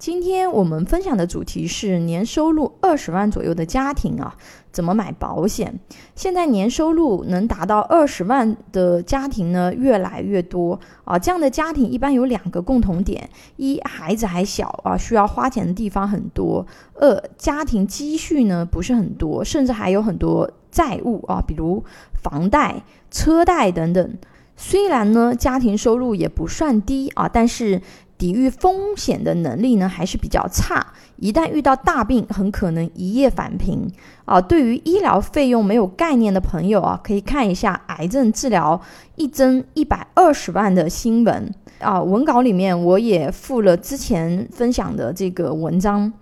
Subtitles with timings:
[0.00, 4.34] 今天我们分享的主题是年收入二十万左右的家庭啊，
[4.72, 5.78] 怎么买保险？
[6.14, 11.18] 现在年收入能达到二十万的家庭呢，越来越多啊。
[11.18, 16.64] 这样的家庭一般有两个共同点：一，孩子还小啊，需要花钱的地方很多；
[16.94, 24.16] 二，家庭积蓄呢不是很多，甚至还有很多债务啊，比如房贷、车贷等等。
[24.56, 27.82] 虽然呢，家庭收入也不算低啊，但是。
[28.20, 30.86] 抵御风险的能力呢还是比较差，
[31.16, 33.90] 一旦遇到大病，很可能一夜返贫
[34.26, 34.38] 啊。
[34.38, 38.78] 对于医疗费用没有概念的朋友啊，可以看一下癌症治疗
[39.16, 42.02] 一针一百二十万的新闻啊。
[42.02, 46.12] 文稿里面我也附了之前分享的这个文章，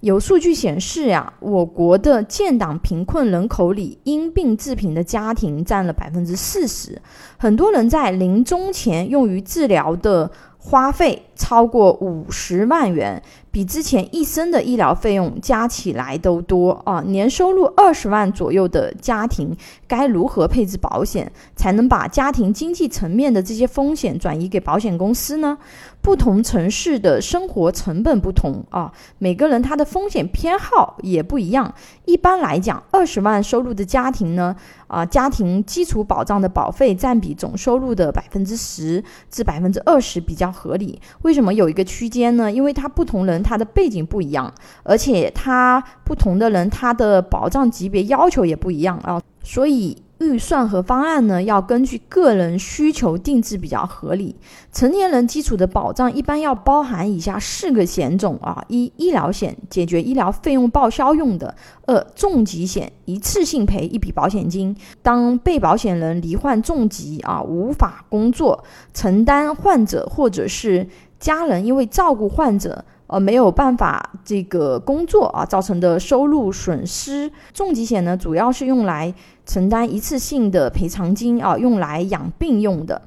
[0.00, 7.00] 有数据显示呀，我国的建档贫困人口里，因病致贫的家庭占了百分之四十，
[7.38, 10.30] 很多人在临终前用于治疗的。
[10.68, 13.22] 花费超过五十万元，
[13.56, 17.00] 比之前一生的医疗费用加起来都多啊！
[17.06, 19.56] 年收入二十万左右的家庭，
[19.88, 25.56] 该如何配置保险，才能把家庭经济层面的这些风险转移给保险公司呢？
[26.02, 31.74] 不同城市的生活成本不同啊，每个人他的风险偏好也不一样。
[32.04, 34.54] 一般来讲，二十万收入的家庭呢，
[34.86, 41.00] 啊，家庭基础保障的保费占比总收入的百分之十至百分之二十比较合理。
[41.22, 42.52] 为什么有一个区间呢？
[42.52, 44.52] 因为它不同人他的背景不一样，
[44.82, 50.02] 而且他不同的人他的保障级别要求也不一样啊，所以。
[50.18, 54.34] 预算和方案呢，要根据个人需求定制比较合理。
[54.72, 61.54] 成年人基础的保障一般要包含以下四个险种啊：一、医疗险，解决医疗费用报销用的；
[61.86, 70.88] 二、重疾险，一次性赔一笔保险金，当被保险人罹患重疾啊，无法工作，承担患者或者是
[71.20, 72.86] 家人因为照顾患者。
[73.08, 77.30] 呃，没有办法这个工作啊，造成的收入损失。
[77.52, 83.02] 重疾险呢，主要是用来承担一次性的赔偿金啊，用来养病用的。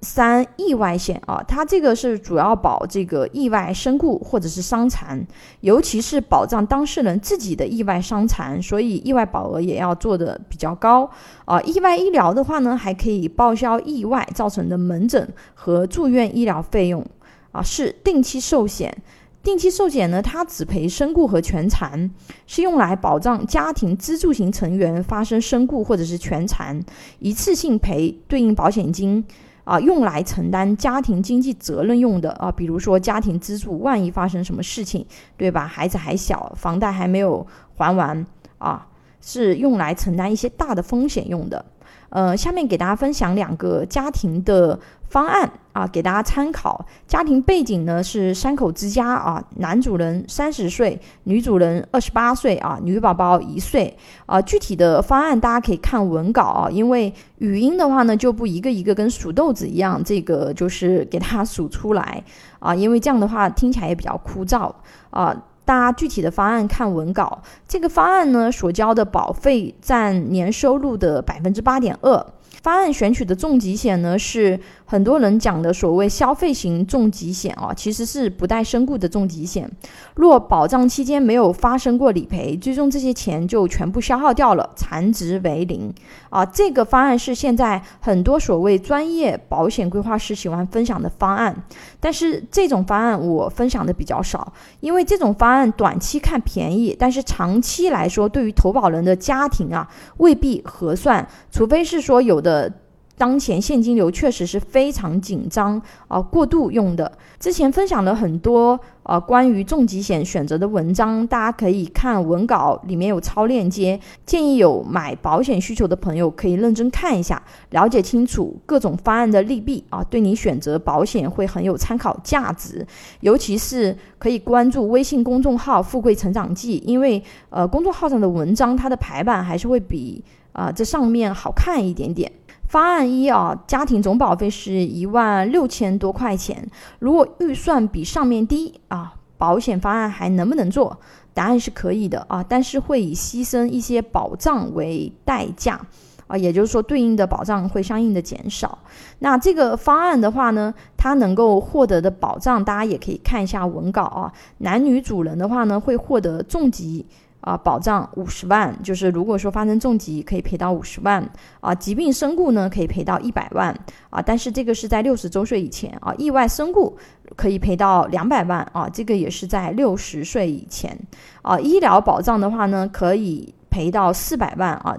[0.00, 5.26] 三、意外险啊，它这个是主要保这个意外身故或者是伤残，
[5.60, 11.10] 尤其是保障当事人自己的意外伤残，所以意外保额也要做的比较高
[11.44, 11.60] 啊。
[11.62, 17.04] 意外医疗的话呢，还可以报销意外造成的门诊和住院医疗费用。
[17.52, 18.96] 啊，是定期寿险。
[19.40, 22.10] 定期寿险呢，它只赔身故和全残，
[22.46, 26.78] 是用来保障家庭支柱型成员发生身故或者是全残，
[27.20, 29.24] 一次性赔对应保险金
[29.64, 32.50] 啊，用来承担家庭经济责任用的啊。
[32.50, 35.66] 比如说家庭支柱万一发生什么事情，对吧？
[35.66, 38.26] 孩子还小，房贷还没有还完
[38.58, 38.87] 啊，
[39.28, 41.62] 是用来承担一些大的风险用的。
[42.10, 44.78] 呃，下面给大家分享两个家庭的。
[45.08, 46.84] 方案啊，给大家参考。
[47.06, 53.96] 家庭背景呢是三口之家啊，男主人三十岁，女主人二十八岁啊，女宝宝一岁
[54.26, 54.38] 啊。
[54.42, 62.22] 具体的方案大家可以看文稿啊，因为语音的话呢就不一个一个跟数豆子一样，这个就是给大家数出来
[62.58, 64.70] 啊，因为这样的话听起来也比较枯燥
[65.08, 65.34] 啊。
[65.68, 67.42] 大家具体的方案看文稿。
[67.68, 72.26] 这个方案呢所交的保费占年收入的百分之八点二。
[72.62, 79.70] 方案选取的重疾险呢，是很多人讲的所谓消费型重疾险啊，其实是不带身故的重疾险。
[80.16, 85.94] 若保障期间没有发生过理赔，最终这些钱就全部消耗掉了，残值为零
[86.30, 86.44] 啊。
[86.44, 91.54] 这个方案是现在很多所谓专业保险规划师喜欢分享的方案，
[92.00, 102.47] 但是这种方案我分享的比较少，因为这种方案短期看便宜，但是长期来说，对于投保人的家庭啊，未必合算，除非是说有的。
[102.48, 102.72] 的
[103.18, 107.10] 当前现金流确实是非常紧张啊，过度用的。
[107.40, 113.98] 之前分享了很多啊关于重疾险选择的文章，大家可以看文稿里面有超链接。
[114.24, 122.86] 建议有买保险需求的朋友可以认真看一下，了解清楚各种方案的利弊啊，对你选择保险会很有参考价值。
[123.18, 127.20] 尤其是可以关注微信公众号“富贵成长记”，因为
[127.50, 130.22] 呃公众号上的文章它的排版还是会比。
[130.58, 132.32] 啊，这上面好看一点点。
[132.66, 136.68] 方案一啊，家庭总保费是一万六千多块钱。
[136.98, 140.98] 如果预算比上面低啊，保险方案还能不能做？
[141.32, 145.80] 答案是可以的啊，但是会以牺牲一些保障为代价
[146.26, 148.76] 啊，也就是说，对应的保障会相应的减少。
[149.20, 154.32] 那这个方案的话呢，它能够获得的保障，大家也可以看一下文稿啊。
[154.58, 157.06] 男女主人的话呢，会获得重疾。
[157.40, 161.22] 啊，保障五十万，就是如果说发生重疾，可以赔到五十万
[161.60, 163.74] 啊；疾病身故呢，可以赔到一百万
[164.10, 164.20] 啊。
[164.20, 166.96] 但是这个是在六十周岁以前啊，意外身故
[167.36, 170.98] 可以赔到两百万啊，这个也是在六十岁以前
[171.42, 171.58] 啊。
[171.58, 174.96] 医疗保障的话呢，可以赔到四百万啊。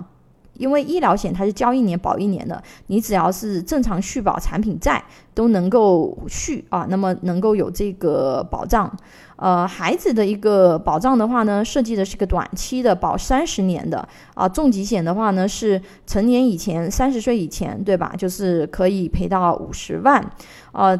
[0.59, 5.03] 因为医疗险它是交一年保一年的，你只要是正常续保产品在，
[5.33, 8.95] 都能够续啊，那么能够有这个保障。
[9.37, 14.47] 呃，孩子的一个保障的话呢，设计的是个短期的，保三十年的啊。
[14.47, 18.13] 重疾险的话呢，是成年以前三十岁以前，对吧？
[18.17, 20.29] 就是可以赔到五十万，
[20.73, 20.99] 呃。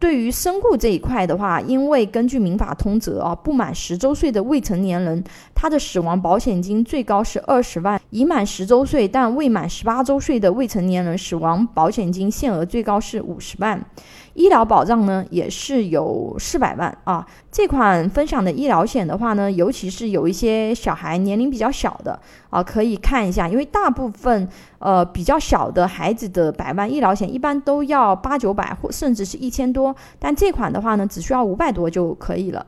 [0.00, 5.22] 对于身故这一块的话，因为根据民法通则啊，不满十周岁的未成年人，
[5.54, 13.78] 他的死亡保险金最高是二十万；已满十周岁但未满十八周岁的未成年人，死亡保险金限额最高是五十万。
[14.34, 17.26] 医疗保障呢也是有四百万啊。
[17.50, 22.18] 这款分享的医疗险的话呢，尤其是有一些小孩年龄比较小的
[22.48, 24.48] 啊，可以看一下，因为大部分
[24.78, 32.64] 呃比较小的孩子的百万医疗险一般都要八九百或甚至是一千多，但这款的话呢，只需要五百多就可以了。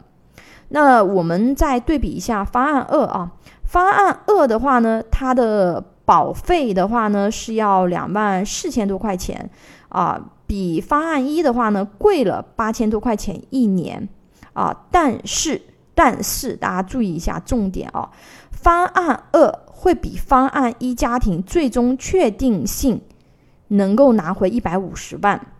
[0.68, 3.30] 那我们再对比一下方案二啊，
[3.64, 9.48] 方案二的话呢，它的保费的话呢是要两万四千多块钱
[9.92, 10.32] 啊。
[10.44, 14.06] 比方案一的话呢，贵了八千多块钱一年
[14.52, 15.62] 啊，但是
[15.94, 18.10] 但是大家注意一下重点啊，
[18.50, 23.00] 方案二会比方案一家庭最终确定性
[23.68, 25.51] 能够拿回一百五十万。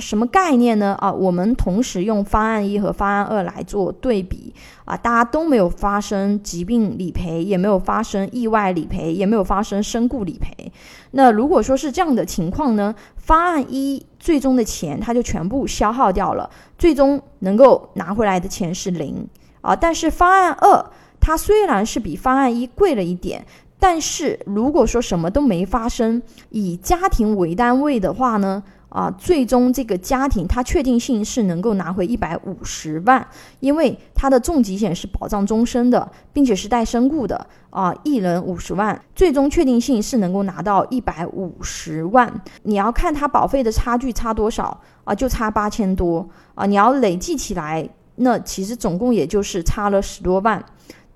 [0.00, 0.96] 什么概念呢？
[0.98, 4.52] 啊，我们同时用方案一和方案二来做对比
[4.84, 10.72] 啊，大家都没有发生疾病理赔，也没有发生意外理赔，也没有发生身故理赔。
[11.10, 16.48] 那如果说是这样的情况呢，方案一最终的钱它就全部消耗掉了，
[16.78, 19.28] 最终能够拿回来的钱是零
[19.60, 19.76] 啊。
[19.76, 23.44] 但是方案二它虽然是比方案一贵了一点，
[23.78, 28.62] 但是如果说什么都没发生，以家庭为单位的话呢？
[28.90, 33.26] 啊，最终这个家庭他确定性是能够拿回一百五十万，
[33.60, 42.42] 因为他的重疾险是保障终身的，并且是带身故的啊，一人五十万，最终确定性是能够拿到一百五十万。
[42.64, 50.64] 你要看他保费的差距差多少啊，就差八千多啊，你要累计起来，那其实总共也就是差了十多万。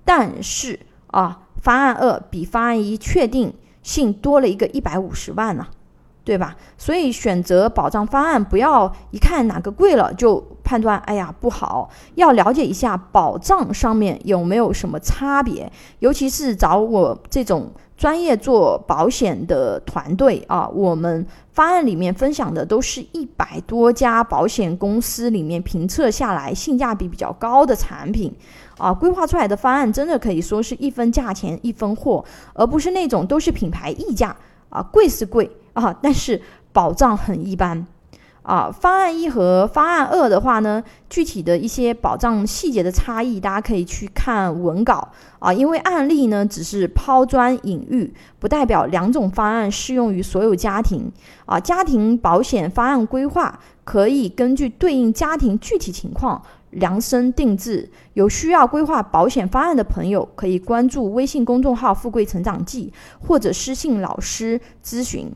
[0.05, 5.67] 但是啊，方案二比方案一确定性多了一个一百五十万呢。
[6.25, 6.55] 对吧？
[6.75, 11.87] 所以选择保障方案，不要一看哪个贵了就判断，哎呀不好。
[12.15, 20.67] 要了解一下保障上面有没有什么差别，尤其是找我这种专业做保险的团队啊。
[20.69, 28.33] 我们方案里面分享的都是一百多家保险公司里面评测下来性价比比较高的产品
[28.79, 32.25] 啊，规划出来的方案真的可以说是一分价钱一分货，
[32.55, 34.35] 而不是那种都是品牌溢价
[34.69, 35.49] 啊，贵是贵。
[35.75, 36.41] 啊，但是
[36.73, 37.85] 保障很一般，
[38.41, 45.07] 啊，方案一和方案二的话呢，具体的一些保障细节的差异，大家可以去看文稿
[45.39, 51.11] 啊，因为案例呢只是抛砖引玉，不代表两种方案适用于所有家庭
[51.45, 51.59] 啊。
[51.59, 56.41] 家庭保险方案规划可以根据对应家庭具体情况
[56.71, 62.91] 量身定制，有需要规划保险方案的朋友，可以关注微信公众号“富贵成长记”
[63.25, 65.31] 或者私信老师咨询。